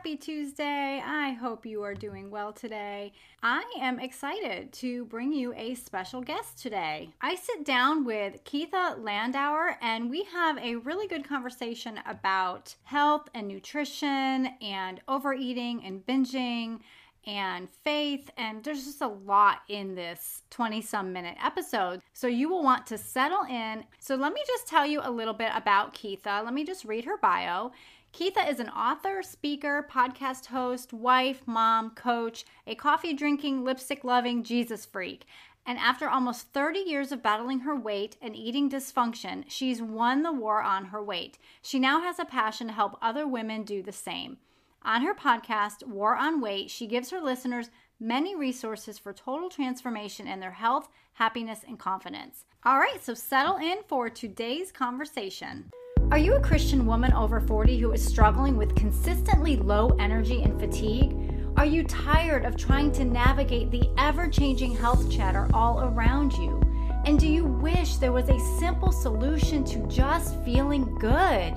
[0.00, 1.02] Happy Tuesday.
[1.04, 3.12] I hope you are doing well today.
[3.42, 7.10] I am excited to bring you a special guest today.
[7.20, 13.28] I sit down with Keatha Landauer and we have a really good conversation about health
[13.34, 16.80] and nutrition and overeating and binging
[17.26, 18.30] and faith.
[18.38, 22.00] And there's just a lot in this 20 some minute episode.
[22.14, 23.84] So you will want to settle in.
[23.98, 26.42] So let me just tell you a little bit about Keatha.
[26.42, 27.72] Let me just read her bio.
[28.12, 34.42] Keatha is an author, speaker, podcast host, wife, mom, coach, a coffee drinking, lipstick loving
[34.42, 35.26] Jesus freak.
[35.64, 40.32] And after almost 30 years of battling her weight and eating dysfunction, she's won the
[40.32, 41.38] war on her weight.
[41.62, 44.38] She now has a passion to help other women do the same.
[44.82, 50.26] On her podcast, War on Weight, she gives her listeners many resources for total transformation
[50.26, 52.44] in their health, happiness, and confidence.
[52.64, 55.70] All right, so settle in for today's conversation.
[56.10, 60.58] Are you a Christian woman over 40 who is struggling with consistently low energy and
[60.58, 61.16] fatigue?
[61.56, 66.60] Are you tired of trying to navigate the ever changing health chatter all around you?
[67.04, 71.54] And do you wish there was a simple solution to just feeling good?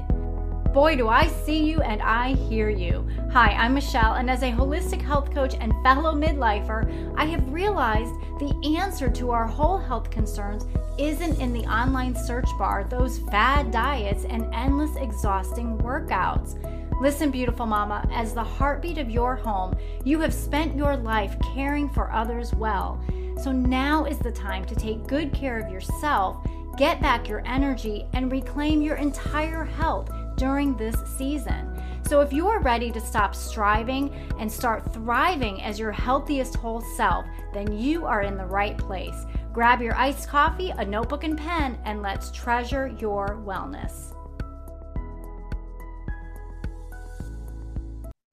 [0.74, 3.08] Boy, do I see you and I hear you.
[3.32, 8.16] Hi, I'm Michelle, and as a holistic health coach and fellow midlifer, I have realized
[8.40, 10.66] the answer to our whole health concerns
[10.98, 16.58] isn't in the online search bar, those fad diets, and endless exhausting workouts.
[17.00, 21.88] Listen, beautiful mama, as the heartbeat of your home, you have spent your life caring
[21.88, 23.00] for others well.
[23.44, 26.44] So now is the time to take good care of yourself,
[26.80, 31.70] get back your energy, and reclaim your entire health during this season.
[32.06, 36.82] So, if you are ready to stop striving and start thriving as your healthiest whole
[36.98, 39.26] self, then you are in the right place.
[39.54, 44.13] Grab your iced coffee, a notebook, and pen, and let's treasure your wellness.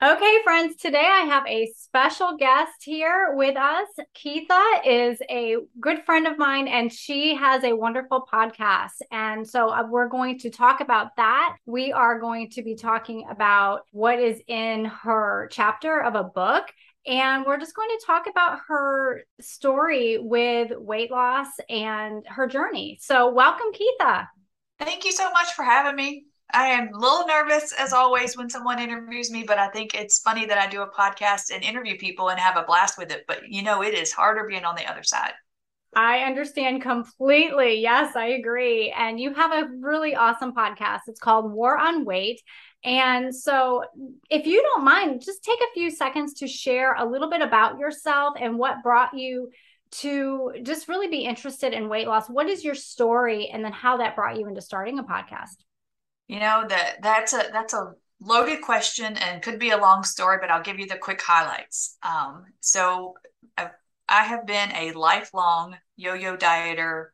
[0.02, 3.86] Okay, friends, today I have a special guest here with us.
[4.16, 9.02] Keatha is a good friend of mine, and she has a wonderful podcast.
[9.12, 11.54] And so uh, we're going to talk about that.
[11.66, 16.64] We are going to be talking about what is in her chapter of a book.
[17.06, 22.96] And we're just going to talk about her story with weight loss and her journey.
[23.02, 24.28] So, welcome, Keatha.
[24.78, 26.24] Thank you so much for having me.
[26.54, 30.20] I am a little nervous as always when someone interviews me, but I think it's
[30.20, 33.24] funny that I do a podcast and interview people and have a blast with it.
[33.26, 35.32] But you know, it is harder being on the other side.
[35.94, 37.80] I understand completely.
[37.80, 38.94] Yes, I agree.
[38.96, 41.00] And you have a really awesome podcast.
[41.08, 42.40] It's called War on Weight.
[42.84, 43.84] And so,
[44.30, 47.78] if you don't mind, just take a few seconds to share a little bit about
[47.78, 49.50] yourself and what brought you
[49.90, 52.30] to just really be interested in weight loss.
[52.30, 53.48] What is your story?
[53.48, 55.56] And then how that brought you into starting a podcast?
[56.30, 60.38] You know that that's a that's a loaded question and could be a long story,
[60.40, 61.96] but I'll give you the quick highlights.
[62.04, 63.14] Um, so
[63.58, 63.72] I've,
[64.08, 67.06] I have been a lifelong yo-yo dieter,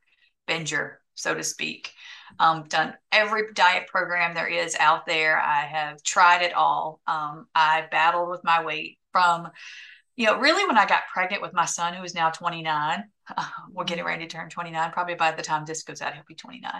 [0.47, 1.93] binger, so to speak.
[2.39, 5.41] Um, done every diet program there is out there.
[5.41, 7.01] I have tried it all.
[7.07, 9.49] Um, I battled with my weight from,
[10.17, 13.05] you know, really when I got pregnant with my son, who is now 29.
[13.37, 14.93] Uh, we're getting ready to turn 29.
[14.93, 16.71] Probably by the time this goes out, he'll be 29.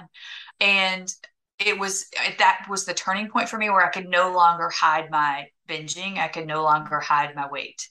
[0.61, 1.13] And
[1.59, 2.07] it was
[2.39, 6.19] that was the turning point for me where I could no longer hide my binging.
[6.19, 7.89] I could no longer hide my weight.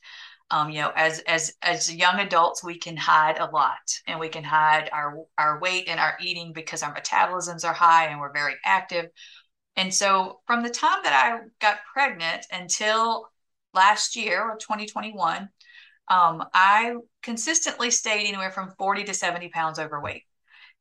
[0.52, 4.30] Um, you know, as as as young adults, we can hide a lot, and we
[4.30, 8.34] can hide our our weight and our eating because our metabolisms are high and we're
[8.34, 9.08] very active.
[9.76, 13.28] And so, from the time that I got pregnant until
[13.74, 15.50] last year or 2021,
[16.10, 20.24] um, I consistently stayed anywhere from 40 to 70 pounds overweight.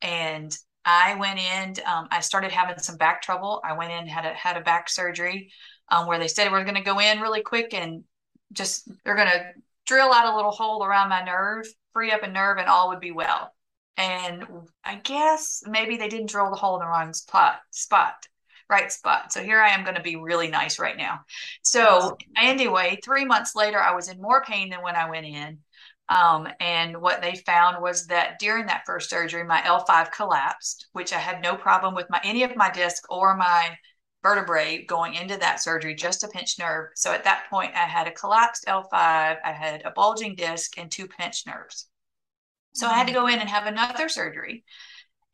[0.02, 1.84] And I went in.
[1.86, 3.60] Um, I started having some back trouble.
[3.64, 5.52] I went in had a had a back surgery
[5.88, 8.04] um, where they said we're going to go in really quick and
[8.52, 9.44] just they're going to
[9.86, 13.00] drill out a little hole around my nerve, free up a nerve, and all would
[13.00, 13.52] be well.
[13.96, 14.44] And
[14.84, 17.60] I guess maybe they didn't drill the hole in the wrong spot.
[17.70, 18.14] Spot
[18.68, 19.32] right spot.
[19.32, 21.20] So here I am going to be really nice right now.
[21.62, 25.58] So anyway, three months later, I was in more pain than when I went in.
[26.08, 31.12] Um, and what they found was that during that first surgery, my L5 collapsed, which
[31.12, 33.76] I had no problem with my any of my disc or my
[34.22, 36.88] vertebrae going into that surgery, just a pinched nerve.
[36.94, 40.90] So at that point, I had a collapsed L5, I had a bulging disc, and
[40.90, 41.88] two pinched nerves.
[42.74, 43.22] So I had to mm-hmm.
[43.22, 44.64] go in and have another surgery.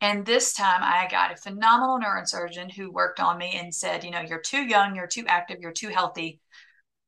[0.01, 4.11] And this time I got a phenomenal neurosurgeon who worked on me and said, you
[4.11, 6.39] know, you're too young, you're too active, you're too healthy.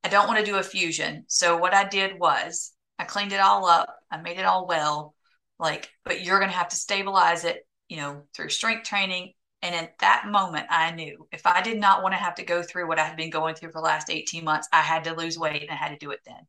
[0.04, 1.26] I don't want to do a fusion.
[1.28, 5.16] So what I did was I cleaned it all up, I made it all well,
[5.60, 9.34] like, but you're going to have to stabilize it, you know, through strength training.
[9.62, 12.62] And at that moment, I knew if I did not want to have to go
[12.62, 15.16] through what I had been going through for the last 18 months, I had to
[15.16, 16.46] lose weight and I had to do it then.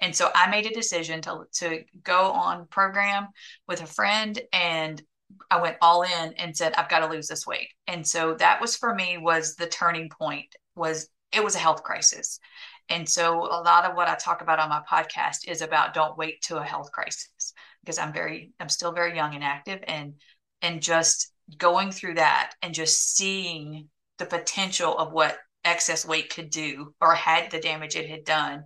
[0.00, 3.28] And so I made a decision to, to go on program
[3.66, 5.02] with a friend and
[5.50, 7.68] I went all in and said, I've got to lose this weight.
[7.86, 11.82] And so that was for me was the turning point was it was a health
[11.82, 12.38] crisis.
[12.88, 16.18] And so a lot of what I talk about on my podcast is about don't
[16.18, 20.14] wait to a health crisis because I'm very, I'm still very young and active and,
[20.60, 23.88] and just going through that and just seeing
[24.18, 28.64] the potential of what excess weight could do or had the damage it had done,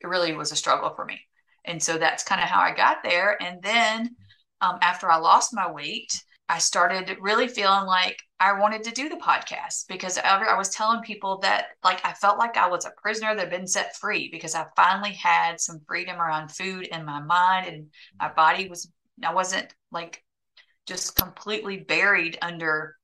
[0.00, 1.20] it really was a struggle for me.
[1.64, 3.40] And so that's kind of how I got there.
[3.40, 4.16] And then
[4.60, 6.12] um, after I lost my weight,
[6.52, 11.00] I started really feeling like I wanted to do the podcast because I was telling
[11.00, 14.28] people that like I felt like I was a prisoner that had been set free
[14.30, 17.86] because I finally had some freedom around food in my mind and
[18.20, 18.92] my body was
[19.24, 20.22] I wasn't like
[20.86, 22.96] just completely buried under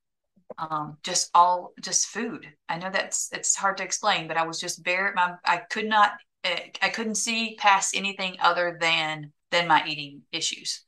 [0.59, 2.47] um, just all just food.
[2.69, 5.15] I know that's it's hard to explain, but I was just buried.
[5.15, 6.12] My I could not
[6.44, 10.85] eh, I couldn't see past anything other than than my eating issues.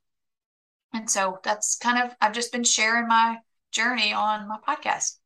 [0.93, 3.39] And so that's kind of, I've just been sharing my
[3.73, 5.17] journey on my podcast.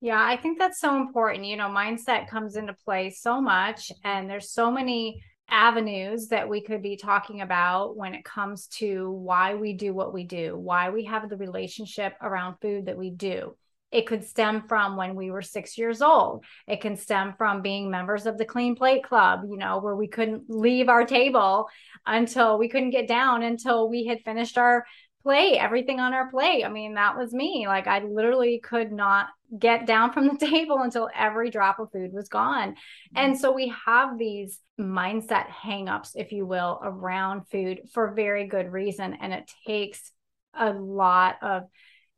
[0.00, 1.46] Yeah, I think that's so important.
[1.46, 6.60] You know, mindset comes into play so much, and there's so many avenues that we
[6.60, 10.90] could be talking about when it comes to why we do what we do, why
[10.90, 13.56] we have the relationship around food that we do.
[13.96, 16.44] It could stem from when we were six years old.
[16.68, 20.06] It can stem from being members of the Clean Plate Club, you know, where we
[20.06, 21.68] couldn't leave our table
[22.04, 24.84] until we couldn't get down until we had finished our
[25.22, 26.62] plate, everything on our plate.
[26.62, 27.64] I mean, that was me.
[27.66, 29.28] Like, I literally could not
[29.58, 32.72] get down from the table until every drop of food was gone.
[32.72, 33.16] Mm-hmm.
[33.16, 38.70] And so we have these mindset hangups, if you will, around food for very good
[38.70, 39.14] reason.
[39.20, 40.12] And it takes
[40.54, 41.62] a lot of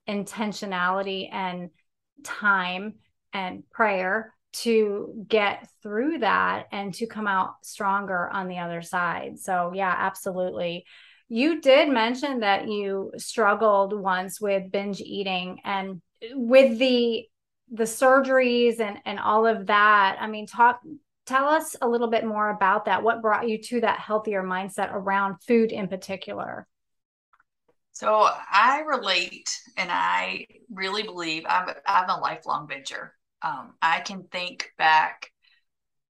[0.09, 1.71] intentionality and
[2.25, 2.95] time
[3.33, 9.39] and prayer to get through that and to come out stronger on the other side.
[9.39, 10.85] So, yeah, absolutely.
[11.29, 16.01] You did mention that you struggled once with binge eating and
[16.33, 17.27] with the
[17.71, 20.17] the surgeries and and all of that.
[20.21, 20.81] I mean, talk
[21.27, 23.03] tell us a little bit more about that.
[23.03, 26.67] What brought you to that healthier mindset around food in particular?
[27.99, 33.11] So I relate, and I really believe I'm I'm a lifelong binger.
[33.43, 35.33] Um, I can think back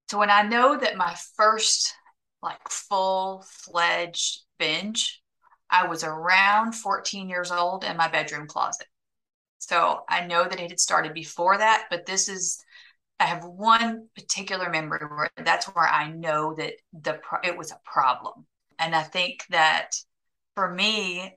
[0.09, 1.95] to when I know that my first
[2.43, 5.19] like full fledged binge,
[5.71, 8.85] I was around 14 years old in my bedroom closet.
[9.57, 12.63] So I know that it had started before that, but this is
[13.19, 17.81] I have one particular memory where that's where I know that the it was a
[17.83, 18.45] problem,
[18.77, 19.95] and I think that
[20.55, 21.33] for me,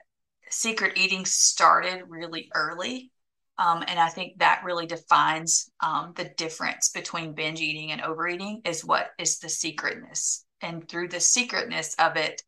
[0.53, 3.11] secret eating started really early.
[3.59, 8.63] Um, and I think that really defines um, the difference between binge eating and overeating
[8.65, 10.45] is what is the secretness.
[10.61, 12.43] And through the secretness of it,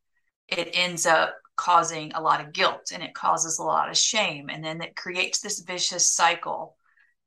[0.47, 4.49] it ends up causing a lot of guilt and it causes a lot of shame.
[4.49, 6.75] And then it creates this vicious cycle.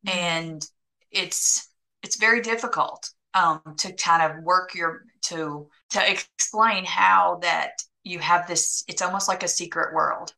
[0.06, 0.19] Mm-hmm.
[0.19, 0.66] And
[1.10, 1.69] it's
[2.03, 7.72] it's very difficult um, to kind of work your to to explain how that
[8.05, 10.32] you have this it's almost like a secret world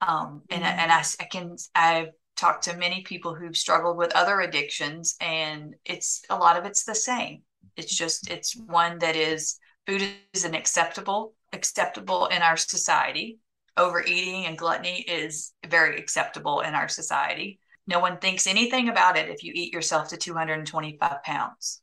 [0.00, 0.78] um, and mm-hmm.
[0.78, 5.74] and I, I can I've talked to many people who've struggled with other addictions, and
[5.84, 7.42] it's a lot of it's the same.
[7.76, 10.02] It's just it's one that is food
[10.32, 13.38] is an acceptable acceptable in our society.
[13.76, 17.60] Overeating and gluttony is very acceptable in our society.
[17.86, 21.82] No one thinks anything about it if you eat yourself to 225 pounds.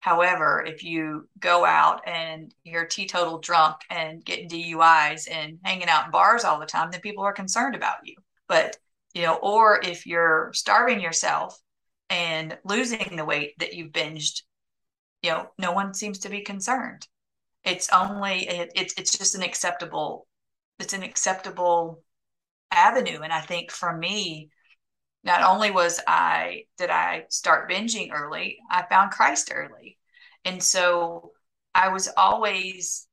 [0.00, 6.06] However, if you go out and you're teetotal drunk and getting DUIs and hanging out
[6.06, 8.14] in bars all the time, then people are concerned about you.
[8.46, 8.76] But,
[9.14, 11.60] you know, or if you're starving yourself
[12.08, 14.42] and losing the weight that you've binged,
[15.22, 17.08] you know, no one seems to be concerned.
[17.64, 20.28] It's only, it, it's, it's just an acceptable,
[20.78, 22.04] it's an acceptable
[22.70, 23.20] avenue.
[23.22, 24.50] And I think for me,
[25.26, 29.98] not only was I did I start binging early, I found Christ early.
[30.44, 31.32] And so
[31.74, 33.08] I was always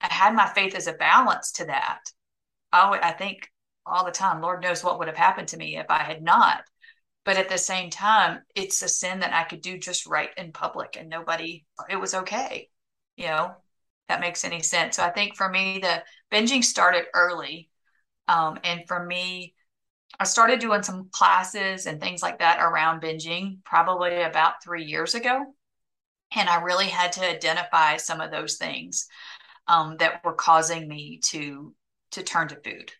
[0.00, 1.98] I had my faith as a balance to that.
[2.72, 3.50] I, I think
[3.84, 6.62] all the time, Lord knows what would have happened to me if I had not.
[7.24, 10.52] But at the same time, it's a sin that I could do just right in
[10.52, 12.68] public and nobody, it was okay.
[13.16, 13.56] You know,
[14.08, 14.96] that makes any sense.
[14.96, 17.68] So I think for me, the binging started early.
[18.28, 19.54] Um, and for me,
[20.18, 25.14] I started doing some classes and things like that around binging probably about three years
[25.14, 25.54] ago.
[26.34, 29.08] And I really had to identify some of those things
[29.66, 31.74] um, that were causing me to
[32.12, 32.92] to turn to food.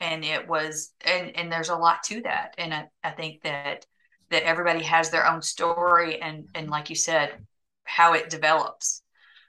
[0.00, 2.54] And it was and and there's a lot to that.
[2.58, 3.86] And I, I think that
[4.30, 7.46] that everybody has their own story and and like you said,
[7.84, 9.02] how it develops.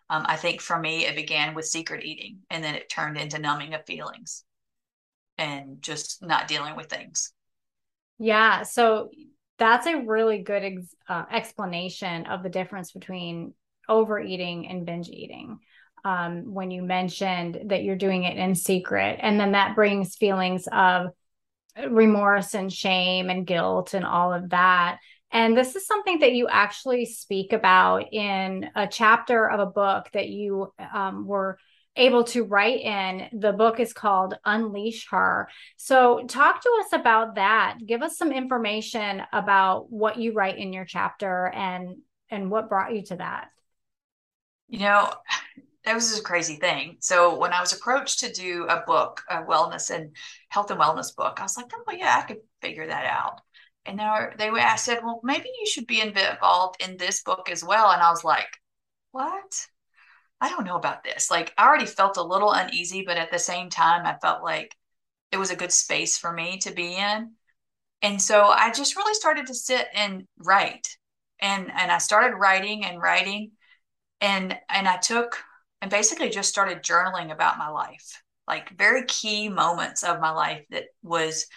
[0.09, 3.39] Um, I think for me, it began with secret eating and then it turned into
[3.39, 4.43] numbing of feelings
[5.37, 7.31] and just not dealing with things.
[8.17, 8.63] Yeah.
[8.63, 9.09] So
[9.57, 13.53] that's a really good ex- uh, explanation of the difference between
[13.87, 15.59] overeating and binge eating.
[16.03, 20.67] Um, when you mentioned that you're doing it in secret, and then that brings feelings
[20.71, 21.07] of
[21.89, 24.99] remorse and shame and guilt and all of that.
[25.31, 30.07] And this is something that you actually speak about in a chapter of a book
[30.13, 31.57] that you um, were
[31.95, 33.39] able to write in.
[33.39, 35.49] The book is called Unleash Her.
[35.77, 37.77] So, talk to us about that.
[37.85, 41.97] Give us some information about what you write in your chapter and
[42.29, 43.49] and what brought you to that.
[44.67, 45.13] You know,
[45.85, 46.97] that was a crazy thing.
[46.99, 50.15] So when I was approached to do a book, a wellness and
[50.49, 53.41] health and wellness book, I was like, oh yeah, I could figure that out.
[53.85, 54.05] And they
[54.37, 57.91] they I said, well, maybe you should be involved in this book as well.
[57.91, 58.47] And I was like,
[59.11, 59.67] what?
[60.41, 61.31] I don't know about this.
[61.31, 64.75] Like I already felt a little uneasy, but at the same time, I felt like
[65.31, 67.31] it was a good space for me to be in.
[68.01, 70.97] And so I just really started to sit and write.
[71.39, 73.51] And and I started writing and writing
[74.21, 75.43] and and I took
[75.81, 78.21] and basically just started journaling about my life.
[78.47, 81.47] Like very key moments of my life that was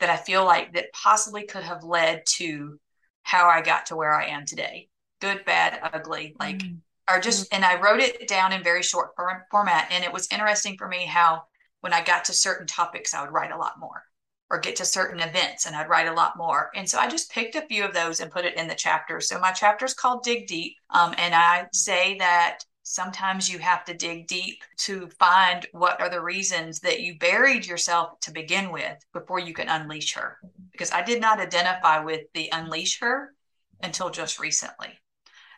[0.00, 2.78] that I feel like that possibly could have led to
[3.22, 4.88] how I got to where I am today.
[5.20, 6.36] Good, bad, ugly.
[6.38, 6.78] Like mm
[7.10, 7.56] or just mm-hmm.
[7.56, 9.10] and i wrote it down in very short
[9.50, 11.42] format and it was interesting for me how
[11.80, 14.02] when i got to certain topics i would write a lot more
[14.50, 16.70] or get to certain events and i'd write a lot more.
[16.74, 19.20] And so i just picked a few of those and put it in the chapter.
[19.20, 23.84] So my chapter is called dig deep um, and i say that sometimes you have
[23.84, 28.70] to dig deep to find what are the reasons that you buried yourself to begin
[28.70, 30.38] with before you can unleash her.
[30.72, 33.34] Because i did not identify with the unleash her
[33.82, 34.98] until just recently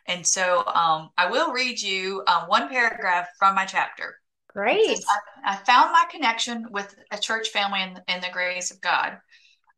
[0.07, 4.15] and so um, I will read you uh, one paragraph from my chapter.
[4.53, 4.87] Great.
[4.87, 5.05] Says,
[5.45, 9.17] I, I, found my connection with a church family in, in the grace of God.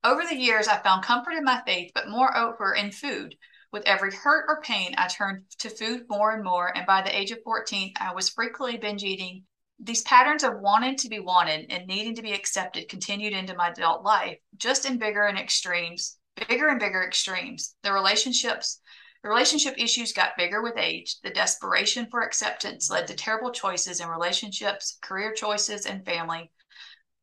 [0.03, 3.35] Over the years, I found comfort in my faith, but more moreover in food.
[3.71, 6.75] With every hurt or pain, I turned to food more and more.
[6.75, 9.43] And by the age of 14, I was frequently binge eating.
[9.79, 13.69] These patterns of wanting to be wanted and needing to be accepted continued into my
[13.69, 17.75] adult life, just in bigger and extremes, bigger and bigger extremes.
[17.83, 18.79] The relationships
[19.23, 21.19] the relationship issues got bigger with age.
[21.21, 26.51] The desperation for acceptance led to terrible choices in relationships, career choices, and family.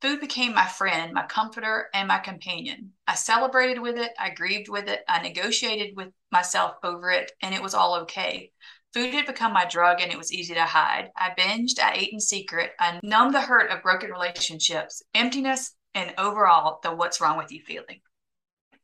[0.01, 2.93] Food became my friend, my comforter, and my companion.
[3.09, 7.53] I celebrated with it, I grieved with it, I negotiated with myself over it, and
[7.53, 8.53] it was all okay.
[8.95, 11.11] Food had become my drug and it was easy to hide.
[11.17, 16.15] I binged, I ate in secret, I numbed the hurt of broken relationships, emptiness, and
[16.17, 18.01] overall the what's wrong with you feeling.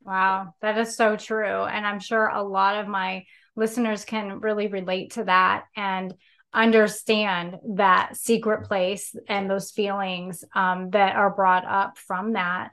[0.04, 1.64] Wow, that is so true.
[1.64, 3.24] And I'm sure a lot of my
[3.56, 6.14] listeners can really relate to that and
[6.52, 12.70] understand that secret place and those feelings um, that are brought up from that.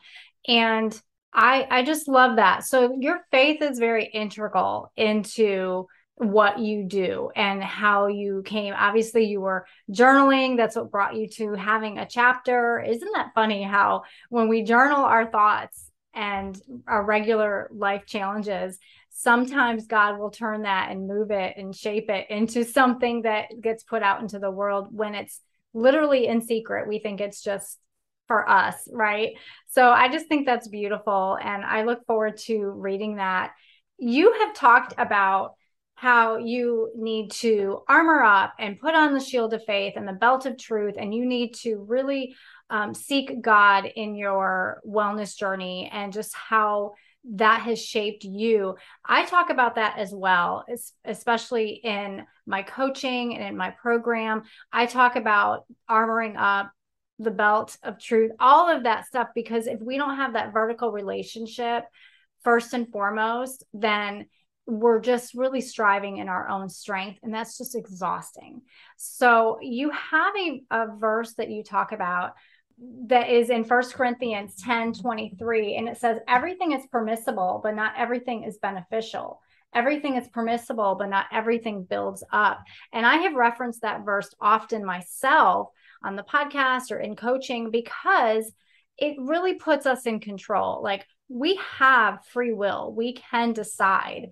[0.48, 1.00] And
[1.34, 2.66] I I just love that.
[2.66, 9.24] So your faith is very integral into what you do and how you came obviously
[9.26, 14.04] you were journaling that's what brought you to having a chapter isn't that funny how
[14.30, 18.78] when we journal our thoughts and our regular life challenges,
[19.10, 23.84] sometimes God will turn that and move it and shape it into something that gets
[23.84, 25.40] put out into the world when it's
[25.74, 26.88] literally in secret.
[26.88, 27.78] We think it's just
[28.28, 29.32] for us, right?
[29.68, 31.38] So I just think that's beautiful.
[31.42, 33.52] And I look forward to reading that.
[33.98, 35.56] You have talked about
[35.96, 40.14] how you need to armor up and put on the shield of faith and the
[40.14, 42.36] belt of truth, and you need to really
[42.72, 46.94] um, seek God in your wellness journey and just how
[47.34, 48.76] that has shaped you.
[49.06, 50.66] I talk about that as well,
[51.06, 54.44] especially in my coaching and in my program.
[54.72, 56.72] I talk about armoring up
[57.20, 60.92] the belt of truth, all of that stuff, because if we don't have that vertical
[60.92, 61.84] relationship,
[62.44, 64.26] first and foremost, then
[64.66, 68.62] we're just really striving in our own strength and that's just exhausting
[68.96, 72.34] so you have a, a verse that you talk about
[73.08, 75.76] that is in First Corinthians 10 23.
[75.76, 79.40] And it says, Everything is permissible, but not everything is beneficial.
[79.74, 82.62] Everything is permissible, but not everything builds up.
[82.92, 85.70] And I have referenced that verse often myself
[86.04, 88.52] on the podcast or in coaching because
[88.98, 90.82] it really puts us in control.
[90.84, 94.32] Like we have free will, we can decide,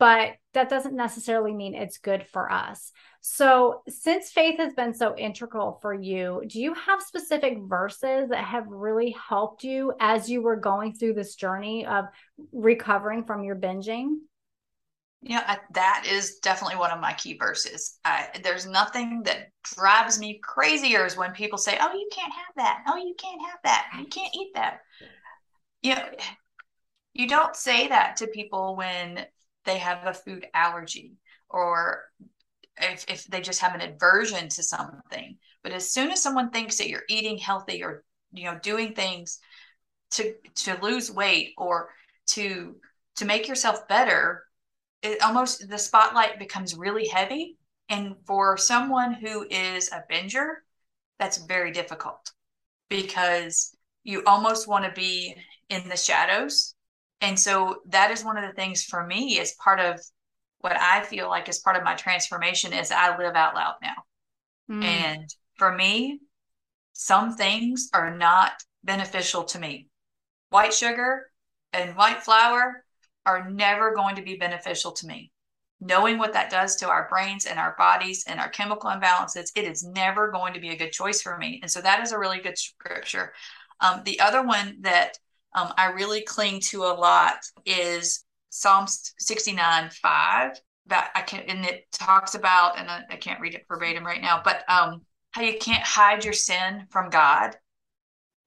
[0.00, 2.90] but that doesn't necessarily mean it's good for us.
[3.20, 8.44] So, since faith has been so integral for you, do you have specific verses that
[8.44, 12.06] have really helped you as you were going through this journey of
[12.50, 14.14] recovering from your binging?
[15.20, 17.98] Yeah, I, that is definitely one of my key verses.
[18.02, 22.54] I, there's nothing that drives me crazier is when people say, "Oh, you can't have
[22.56, 22.84] that.
[22.88, 23.90] Oh, you can't have that.
[23.98, 24.78] You can't eat that."
[25.82, 26.08] You know,
[27.12, 29.26] you don't say that to people when
[29.64, 31.14] they have a food allergy
[31.48, 32.04] or
[32.80, 35.36] if, if they just have an aversion to something.
[35.62, 39.38] But as soon as someone thinks that you're eating healthy or you know doing things
[40.12, 41.90] to to lose weight or
[42.28, 42.76] to
[43.16, 44.44] to make yourself better
[45.02, 47.56] it almost the spotlight becomes really heavy
[47.88, 50.54] and for someone who is a binger
[51.18, 52.32] that's very difficult
[52.88, 53.74] because
[54.04, 55.34] you almost want to be
[55.68, 56.74] in the shadows
[57.20, 60.00] and so that is one of the things for me as part of
[60.60, 63.94] what i feel like is part of my transformation is i live out loud now
[64.70, 64.84] mm.
[64.84, 66.18] and for me
[66.92, 68.52] some things are not
[68.84, 69.86] beneficial to me
[70.50, 71.30] white sugar
[71.72, 72.84] and white flour
[73.26, 75.30] are never going to be beneficial to me.
[75.80, 79.64] Knowing what that does to our brains and our bodies and our chemical imbalances, it
[79.64, 81.58] is never going to be a good choice for me.
[81.62, 83.32] And so that is a really good scripture.
[83.80, 85.18] Um, the other one that
[85.54, 90.60] um, I really cling to a lot is Psalms 69 5.
[90.86, 94.20] That I can, and it talks about, and I, I can't read it verbatim right
[94.20, 97.54] now, but um, how you can't hide your sin from God.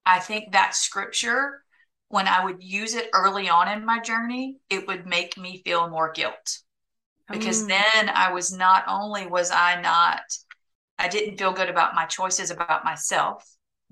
[0.05, 1.63] I think that scripture
[2.13, 5.89] when I would use it early on in my journey, it would make me feel
[5.89, 6.59] more guilt.
[7.27, 7.69] Because mm.
[7.69, 10.21] then I was not only was I not,
[10.99, 13.43] I didn't feel good about my choices about myself.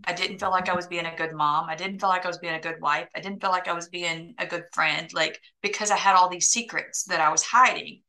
[0.05, 1.70] I didn't feel like I was being a good mom.
[1.70, 3.08] I didn't feel like I was being a good wife.
[3.15, 6.29] I didn't feel like I was being a good friend, like because I had all
[6.29, 8.01] these secrets that I was hiding.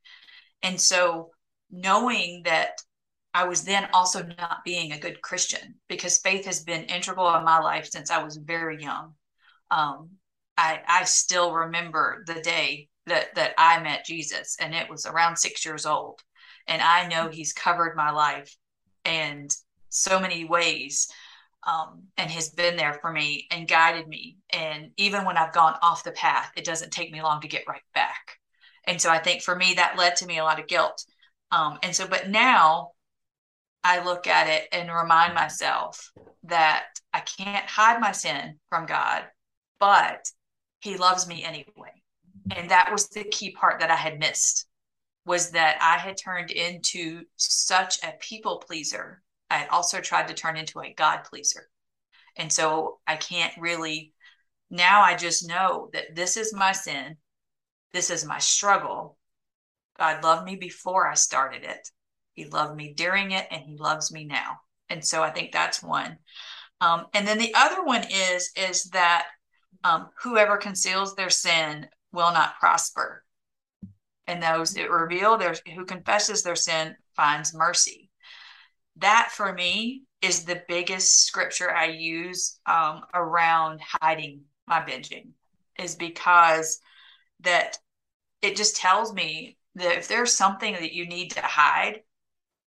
[0.62, 1.30] And so
[1.70, 2.83] knowing that
[3.35, 7.44] I was then also not being a good Christian because faith has been integral in
[7.44, 9.14] my life since I was very young
[9.70, 10.11] um,
[10.57, 15.37] I, I still remember the day that that I met Jesus, and it was around
[15.37, 16.20] six years old,
[16.68, 18.55] and I know He's covered my life
[19.05, 19.55] and
[19.88, 21.09] so many ways,
[21.66, 24.38] um, and has been there for me and guided me.
[24.51, 27.68] And even when I've gone off the path, it doesn't take me long to get
[27.68, 28.38] right back.
[28.85, 31.05] And so I think for me that led to me a lot of guilt.
[31.53, 32.90] Um, and so, but now
[33.85, 36.11] I look at it and remind myself
[36.44, 39.25] that I can't hide my sin from God
[39.83, 40.31] but
[40.79, 41.90] he loves me anyway.
[42.55, 44.68] And that was the key part that I had missed
[45.27, 49.20] was that I had turned into such a people pleaser.
[49.52, 51.68] I also tried to turn into a God pleaser.
[52.36, 54.14] And so I can't really,
[54.70, 57.16] now I just know that this is my sin.
[57.92, 59.18] This is my struggle.
[59.98, 61.88] God loved me before I started it.
[62.32, 64.60] He loved me during it and he loves me now.
[64.88, 66.16] And so I think that's one.
[66.80, 69.26] Um, and then the other one is, is that
[69.84, 73.24] um, whoever conceals their sin will not prosper.
[74.26, 78.01] And those that reveal their who confesses their sin finds mercy.
[78.96, 85.31] That for me is the biggest scripture I use um, around hiding my binging,
[85.78, 86.81] is because
[87.40, 87.78] that
[88.40, 92.02] it just tells me that if there's something that you need to hide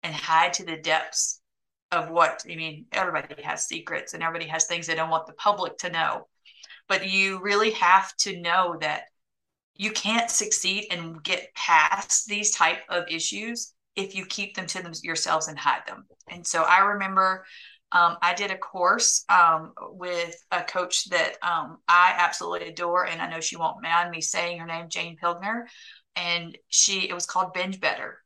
[0.02, 1.40] and hide to the depths
[1.92, 5.32] of what I mean, everybody has secrets and everybody has things they don't want the
[5.34, 6.26] public to know
[6.88, 9.04] but you really have to know that
[9.76, 14.82] you can't succeed and get past these type of issues if you keep them to
[14.82, 16.06] them yourselves and hide them.
[16.28, 17.44] And so i remember
[17.92, 23.20] um, i did a course um, with a coach that um, i absolutely adore and
[23.20, 25.68] i know she won't mind me saying her name jane pilgner.
[26.16, 28.18] And she it was called binge better.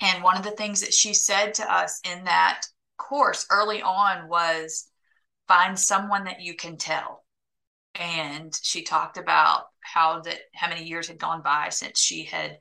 [0.00, 2.62] And one of the things that she said to us in that
[2.96, 4.88] course early on was
[5.48, 7.24] find someone that you can tell.
[7.94, 12.58] And she talked about how that how many years had gone by since she had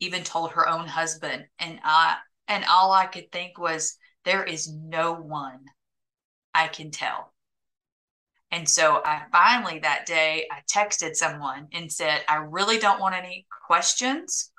[0.00, 2.16] even told her own husband and i
[2.48, 5.60] and all i could think was there is no one
[6.54, 7.32] i can tell
[8.50, 13.14] and so i finally that day i texted someone and said i really don't want
[13.14, 14.50] any questions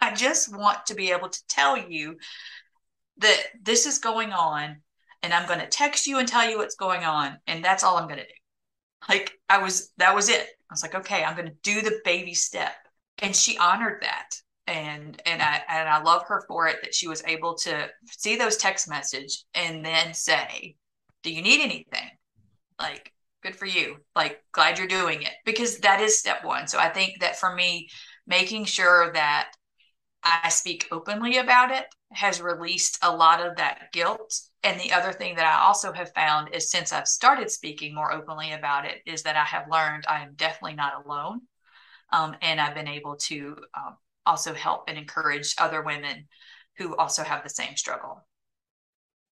[0.00, 2.16] i just want to be able to tell you
[3.18, 4.76] that this is going on
[5.22, 7.96] and i'm going to text you and tell you what's going on and that's all
[7.96, 8.34] i'm going to do
[9.08, 10.42] like I was, that was it.
[10.42, 12.74] I was like, okay, I'm going to do the baby step.
[13.18, 14.30] And she honored that.
[14.66, 18.36] And, and I, and I love her for it that she was able to see
[18.36, 20.76] those text message and then say,
[21.22, 22.10] do you need anything?
[22.78, 23.96] Like, good for you.
[24.14, 26.68] Like, glad you're doing it because that is step one.
[26.68, 27.88] So I think that for me,
[28.26, 29.50] making sure that
[30.22, 34.38] I speak openly about it has released a lot of that guilt.
[34.62, 38.12] And the other thing that I also have found is since I've started speaking more
[38.12, 41.40] openly about it, is that I have learned I am definitely not alone.
[42.12, 46.28] Um, and I've been able to um, also help and encourage other women
[46.78, 48.24] who also have the same struggle.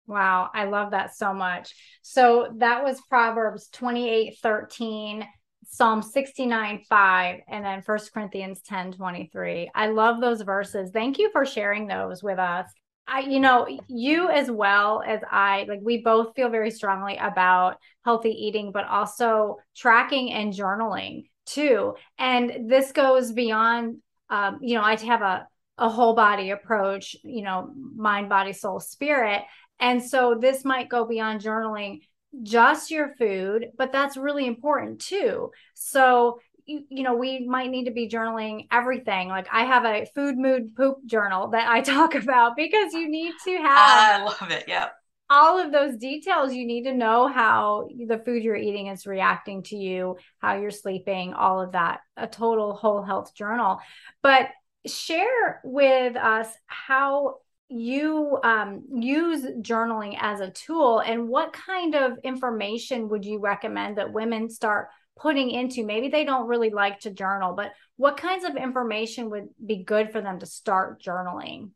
[0.07, 1.73] Wow, I love that so much.
[2.03, 5.25] So that was Proverbs 28 13,
[5.67, 9.71] Psalm 69 5, and then First Corinthians 10 23.
[9.75, 10.91] I love those verses.
[10.93, 12.67] Thank you for sharing those with us.
[13.07, 17.79] I, you know, you as well as I, like, we both feel very strongly about
[18.05, 21.95] healthy eating, but also tracking and journaling too.
[22.19, 23.97] And this goes beyond,
[24.31, 28.81] um, you know, I have a, a whole body approach, you know, mind, body, soul,
[28.81, 29.43] spirit.
[29.79, 32.01] And so this might go beyond journaling
[32.43, 35.51] just your food, but that's really important too.
[35.75, 39.29] So, you, you know, we might need to be journaling everything.
[39.29, 43.35] Like I have a food, mood, poop journal that I talk about because you need
[43.45, 44.21] to have.
[44.21, 44.65] I love it.
[44.69, 44.91] Yeah.
[45.31, 49.63] All of those details, you need to know how the food you're eating is reacting
[49.65, 53.79] to you, how you're sleeping, all of that, a total whole health journal.
[54.23, 54.49] But
[54.87, 57.37] share with us how
[57.69, 63.97] you um, use journaling as a tool and what kind of information would you recommend
[63.97, 68.45] that women start putting into maybe they don't really like to journal but what kinds
[68.45, 71.71] of information would be good for them to start journaling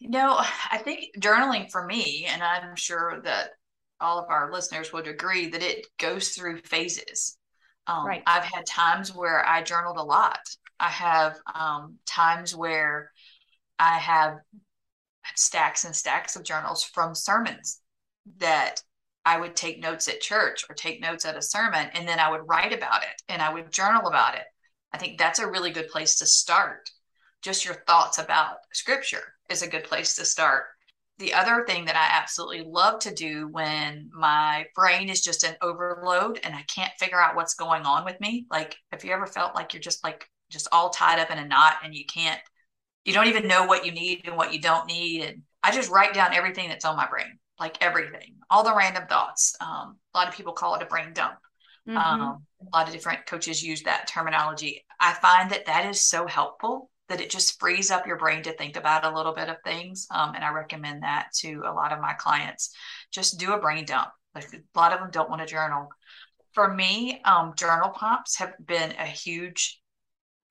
[0.00, 0.36] you know
[0.70, 3.50] i think journaling for me and i'm sure that
[4.00, 7.38] all of our listeners would agree that it goes through phases
[7.86, 8.22] um, right.
[8.26, 10.40] i've had times where i journaled a lot
[10.80, 13.12] i have um, times where
[13.78, 14.38] i have
[15.36, 17.80] stacks and stacks of journals from sermons
[18.38, 18.82] that
[19.24, 22.30] I would take notes at church or take notes at a sermon, and then I
[22.30, 24.44] would write about it and I would journal about it.
[24.92, 26.90] I think that's a really good place to start.
[27.42, 30.64] Just your thoughts about scripture is a good place to start.
[31.18, 35.56] The other thing that I absolutely love to do when my brain is just an
[35.60, 39.26] overload and I can't figure out what's going on with me, like, have you ever
[39.26, 42.40] felt like you're just like, just all tied up in a knot and you can't
[43.04, 45.22] you don't even know what you need and what you don't need.
[45.22, 49.04] And I just write down everything that's on my brain, like everything, all the random
[49.08, 49.56] thoughts.
[49.60, 51.34] Um, a lot of people call it a brain dump.
[51.88, 51.96] Mm-hmm.
[51.96, 54.84] Um, a lot of different coaches use that terminology.
[55.00, 58.52] I find that that is so helpful that it just frees up your brain to
[58.52, 60.06] think about a little bit of things.
[60.10, 62.74] Um, and I recommend that to a lot of my clients.
[63.12, 64.08] Just do a brain dump.
[64.34, 65.88] Like a lot of them don't want to journal.
[66.54, 69.80] For me, um, journal prompts have been a huge,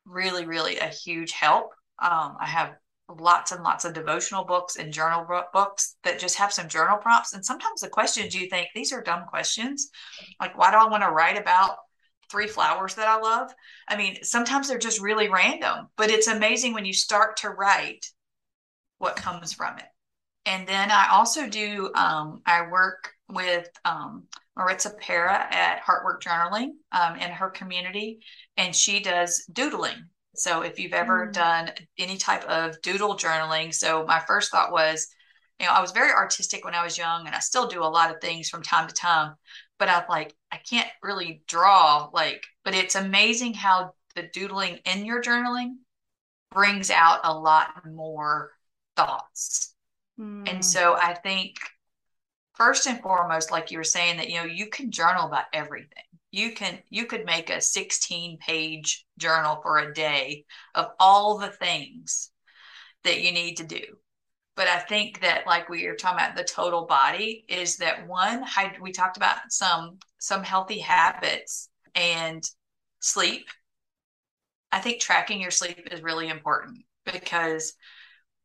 [0.05, 2.75] really, really a huge help um, I have
[3.09, 7.33] lots and lots of devotional books and journal books that just have some journal prompts.
[7.33, 9.89] And sometimes the questions you think these are dumb questions,
[10.39, 11.77] like why do I want to write about
[12.29, 13.51] three flowers that I love?
[13.87, 18.05] I mean, sometimes they're just really random, but it's amazing when you start to write
[18.97, 19.85] what comes from it.
[20.45, 24.23] And then I also do, um, I work with um,
[24.55, 28.19] Maritza Pera at Heartwork Journaling um, in her community,
[28.57, 30.05] and she does doodling.
[30.35, 31.33] So if you've ever mm.
[31.33, 35.07] done any type of doodle journaling, so my first thought was,
[35.59, 37.85] you know, I was very artistic when I was young and I still do a
[37.85, 39.35] lot of things from time to time,
[39.77, 45.05] but I'm like, I can't really draw like, but it's amazing how the doodling in
[45.05, 45.75] your journaling
[46.51, 48.51] brings out a lot more
[48.95, 49.75] thoughts.
[50.19, 50.49] Mm.
[50.49, 51.57] And so I think
[52.55, 56.03] first and foremost, like you were saying, that you know, you can journal about everything
[56.31, 61.49] you can you could make a 16 page journal for a day of all the
[61.49, 62.31] things
[63.03, 63.81] that you need to do
[64.59, 68.43] but i think that like we were talking about the total body is that one
[68.81, 72.43] we talked about some some healthy habits and
[72.99, 73.47] sleep.
[74.71, 77.73] I think tracking your sleep is really important because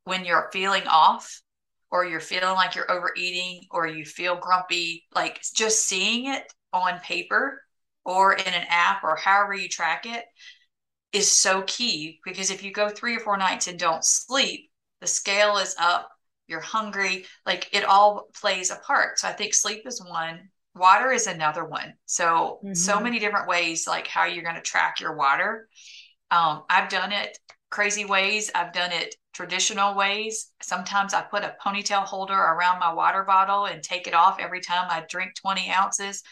[0.05, 1.43] when you're feeling off
[1.91, 6.99] or you're feeling like you're overeating or you feel grumpy like just seeing it on
[7.01, 7.61] paper
[8.05, 10.25] or in an app or however you track it
[11.13, 14.71] is so key because if you go three or four nights and don't sleep,
[15.05, 16.09] the scale is up,
[16.47, 19.19] you're hungry, like it all plays a part.
[19.19, 21.93] So I think sleep is one, water is another one.
[22.07, 22.73] So, mm-hmm.
[22.73, 25.69] so many different ways, like how you're going to track your water.
[26.31, 27.39] Um, I've done it
[27.71, 30.53] crazy ways, I've done it traditional ways.
[30.63, 34.63] Sometimes I put a ponytail holder around my water bottle and take it off every
[34.63, 36.23] time I drink 20 ounces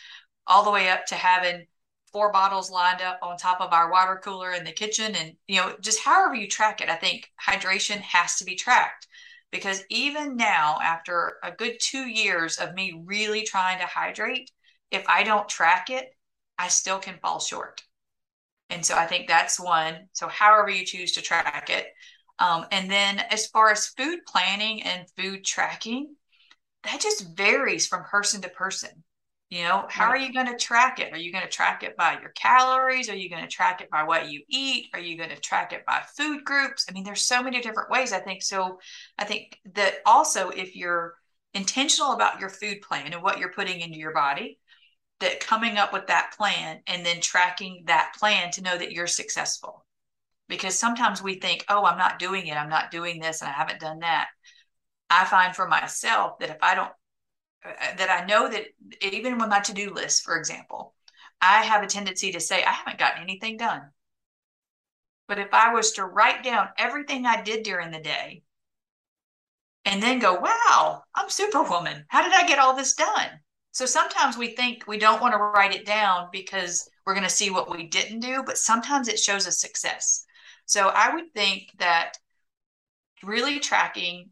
[0.47, 1.67] all the way up to having
[2.13, 5.57] four bottles lined up on top of our water cooler in the kitchen and you
[5.57, 9.07] know just however you track it i think hydration has to be tracked
[9.51, 14.51] because even now after a good two years of me really trying to hydrate
[14.93, 16.15] if I don't track it,
[16.59, 17.83] I still can fall short.
[18.71, 20.09] And so I think that's one.
[20.13, 21.87] So, however you choose to track it.
[22.39, 26.15] Um, and then, as far as food planning and food tracking,
[26.85, 29.05] that just varies from person to person.
[29.53, 31.13] You know, how are you going to track it?
[31.13, 33.11] Are you going to track it by your calories?
[33.11, 34.87] Are you going to track it by what you eat?
[34.95, 36.87] Are you going to track it by food groups?
[36.89, 38.43] I mean, there's so many different ways, I think.
[38.43, 38.79] So
[39.19, 41.17] I think that also if you're
[41.53, 44.59] intentional about your food plan and what you're putting into your body,
[45.21, 49.07] that coming up with that plan and then tracking that plan to know that you're
[49.07, 49.85] successful.
[50.49, 52.57] Because sometimes we think, oh, I'm not doing it.
[52.57, 54.29] I'm not doing this and I haven't done that.
[55.11, 56.93] I find for myself that if I don't
[57.65, 58.67] Uh, that I know that
[59.01, 60.95] even with my to do list, for example,
[61.41, 63.83] I have a tendency to say, I haven't gotten anything done.
[65.29, 68.43] But if I was to write down everything I did during the day
[69.85, 72.05] and then go, wow, I'm superwoman.
[72.09, 73.29] How did I get all this done?
[73.71, 77.31] So sometimes we think we don't want to write it down because we're going to
[77.31, 80.25] see what we didn't do, but sometimes it shows a success.
[80.67, 82.15] So I would think that
[83.23, 84.31] really tracking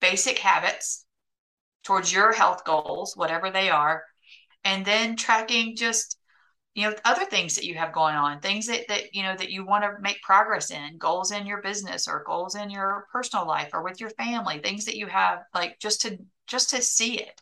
[0.00, 1.04] basic habits
[1.84, 4.04] towards your health goals, whatever they are,
[4.64, 6.18] and then tracking just
[6.74, 9.50] you know other things that you have going on things that, that you know that
[9.50, 13.46] you want to make progress in goals in your business or goals in your personal
[13.46, 16.16] life or with your family things that you have like just to
[16.46, 17.40] just to see it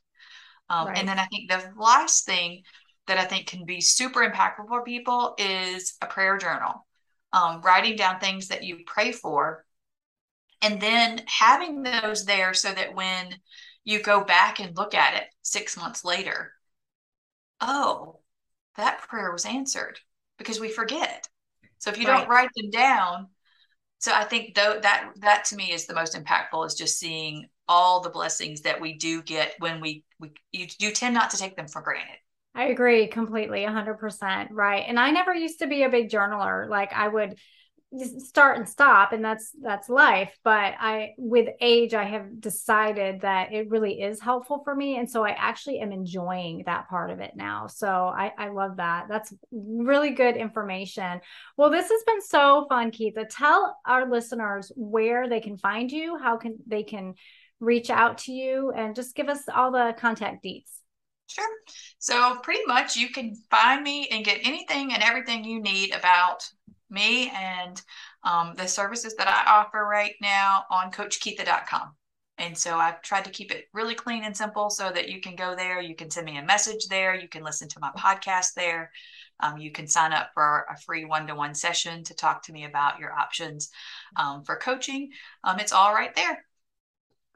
[0.71, 0.99] um, right.
[0.99, 2.63] and then i think the last thing
[3.07, 6.87] that i think can be super impactful for people is a prayer journal
[7.35, 9.65] um, writing down things that you pray for
[10.63, 13.35] and then having those there so that when
[13.89, 16.53] you go back and look at it six months later.
[17.59, 18.21] Oh,
[18.77, 19.99] that prayer was answered
[20.37, 21.27] because we forget.
[21.79, 22.19] So if you right.
[22.19, 23.29] don't write them down,
[23.99, 27.49] so I think though that that to me is the most impactful is just seeing
[27.67, 31.39] all the blessings that we do get when we we you, you tend not to
[31.39, 32.19] take them for granted.
[32.55, 34.85] I agree completely 100% right.
[34.87, 36.69] And I never used to be a big journaler.
[36.69, 37.39] Like I would
[38.19, 40.37] start and stop and that's that's life.
[40.45, 45.11] But i with age i have decided that it really is helpful for me and
[45.11, 47.67] so i actually am enjoying that part of it now.
[47.67, 49.07] So i i love that.
[49.09, 51.21] That's really good information.
[51.57, 56.19] Well this has been so fun keatha tell our listeners where they can find you
[56.19, 57.15] how can they can
[57.61, 60.79] reach out to you and just give us all the contact deets.
[61.27, 61.49] Sure.
[61.99, 66.49] So pretty much you can find me and get anything and everything you need about
[66.91, 67.81] me and
[68.25, 71.95] um, the services that I offer right now on coachkeatha.com.
[72.39, 75.35] And so I've tried to keep it really clean and simple so that you can
[75.35, 75.81] go there.
[75.81, 77.15] You can send me a message there.
[77.15, 78.93] You can listen to my podcast there.
[79.41, 82.53] Um, you can sign up for a free one to one session to talk to
[82.53, 83.71] me about your options
[84.17, 85.11] um, for coaching.
[85.43, 86.45] Um, it's all right there.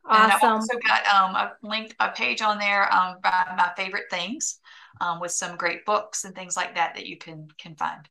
[0.04, 0.22] Awesome.
[0.24, 4.10] And I've also got um, a link, a page on there um, by my favorite
[4.10, 4.58] things
[5.00, 8.08] um, with some great books and things like that that you can can find.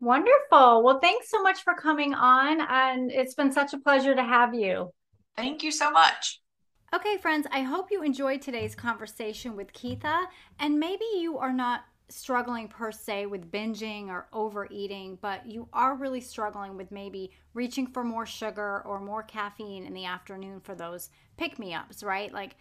[0.00, 0.82] Wonderful.
[0.82, 2.60] Well, thanks so much for coming on.
[2.60, 4.92] And it's been such a pleasure to have you.
[5.36, 6.40] Thank you so much.
[6.94, 10.26] Okay, friends, I hope you enjoyed today's conversation with Keatha.
[10.58, 15.94] And maybe you are not struggling per se with binging or overeating, but you are
[15.94, 20.74] really struggling with maybe reaching for more sugar or more caffeine in the afternoon for
[20.74, 22.32] those pick me ups, right?
[22.32, 22.56] Like,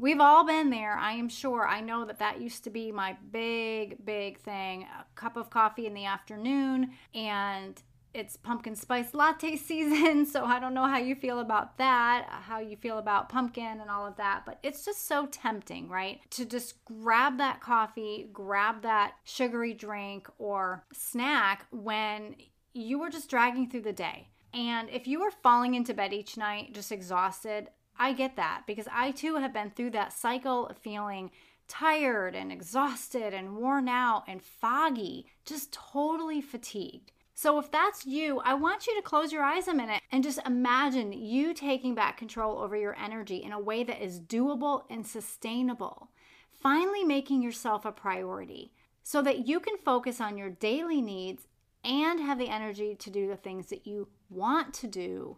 [0.00, 1.66] We've all been there, I am sure.
[1.66, 4.84] I know that that used to be my big, big thing.
[4.84, 7.82] A cup of coffee in the afternoon, and
[8.14, 10.24] it's pumpkin spice latte season.
[10.24, 13.90] So I don't know how you feel about that, how you feel about pumpkin and
[13.90, 16.20] all of that, but it's just so tempting, right?
[16.30, 22.36] To just grab that coffee, grab that sugary drink or snack when
[22.72, 24.28] you were just dragging through the day.
[24.54, 28.86] And if you are falling into bed each night just exhausted, I get that because
[28.92, 31.30] I too have been through that cycle of feeling
[31.66, 37.12] tired and exhausted and worn out and foggy, just totally fatigued.
[37.34, 40.40] So, if that's you, I want you to close your eyes a minute and just
[40.44, 45.06] imagine you taking back control over your energy in a way that is doable and
[45.06, 46.08] sustainable.
[46.50, 48.72] Finally, making yourself a priority
[49.04, 51.46] so that you can focus on your daily needs
[51.84, 55.36] and have the energy to do the things that you want to do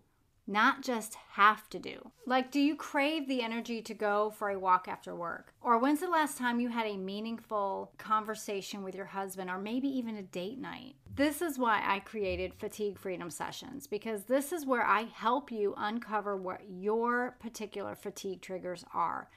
[0.50, 2.10] not just have to do.
[2.26, 5.54] Like, do you crave the energy to go for a walk after work?
[5.62, 9.88] Or when's the last time you had a meaningful conversation with your husband, or maybe
[9.88, 10.96] even a date night?
[11.14, 15.74] This is why I created Fatigue Freedom Sessions, because this is where I help you
[15.76, 19.28] uncover what your particular fatigue triggers are.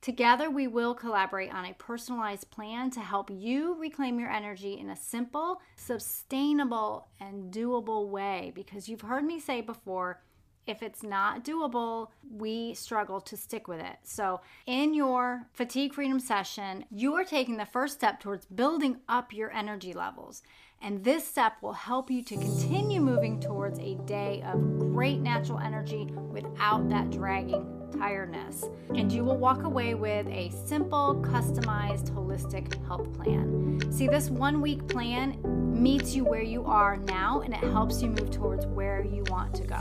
[0.00, 4.90] Together, we will collaborate on a personalized plan to help you reclaim your energy in
[4.90, 8.50] a simple, sustainable, and doable way.
[8.52, 10.20] Because you've heard me say before,
[10.66, 13.96] if it's not doable, we struggle to stick with it.
[14.04, 19.32] So, in your fatigue freedom session, you are taking the first step towards building up
[19.32, 20.42] your energy levels.
[20.80, 25.60] And this step will help you to continue moving towards a day of great natural
[25.60, 28.64] energy without that dragging tiredness.
[28.94, 33.80] And you will walk away with a simple, customized, holistic health plan.
[33.92, 35.38] See, this one week plan
[35.72, 39.54] meets you where you are now and it helps you move towards where you want
[39.54, 39.78] to go.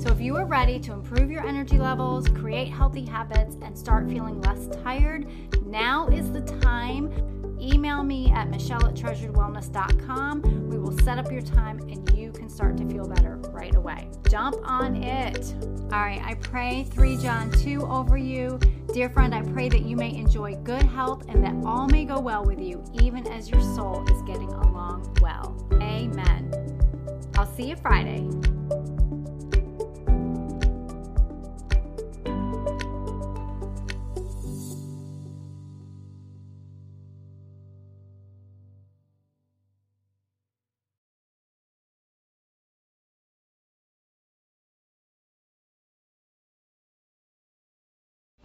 [0.00, 4.08] So, if you are ready to improve your energy levels, create healthy habits, and start
[4.08, 5.26] feeling less tired,
[5.66, 7.12] now is the time
[7.60, 10.68] email me at michelle at treasuredwellness.com.
[10.68, 14.10] We will set up your time and you can start to feel better right away.
[14.28, 15.54] Jump on it.
[15.92, 18.58] All right, I pray 3 John 2 over you.
[18.92, 22.20] Dear friend, I pray that you may enjoy good health and that all may go
[22.20, 25.56] well with you, even as your soul is getting along well.
[25.74, 26.52] Amen.
[27.36, 28.28] I'll see you Friday.